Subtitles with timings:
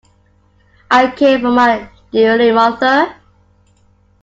[0.89, 3.15] I care for my elderly mother.